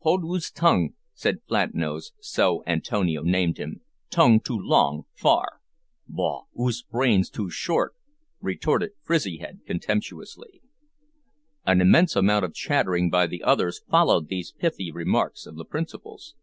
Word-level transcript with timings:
"Hold 0.00 0.22
'oos 0.22 0.50
tongue," 0.50 0.90
said 1.14 1.40
Flatnose 1.48 2.12
(so 2.20 2.62
Antonio 2.66 3.22
named 3.22 3.56
him); 3.56 3.80
"tongue 4.10 4.38
too 4.38 4.58
long 4.60 5.04
far!" 5.14 5.62
"Boh! 6.06 6.46
'oos 6.54 6.82
brains 6.82 7.30
too 7.30 7.48
short," 7.48 7.94
retorted 8.42 8.90
Frizzyhead 9.02 9.60
contemptuously. 9.66 10.60
An 11.64 11.80
immense 11.80 12.14
amount 12.16 12.44
of 12.44 12.52
chattering 12.52 13.08
by 13.08 13.26
the 13.26 13.42
others 13.42 13.80
followed 13.88 14.28
these 14.28 14.52
pithy 14.52 14.92
remarks 14.92 15.46
of 15.46 15.56
the 15.56 15.64
principals. 15.64 16.34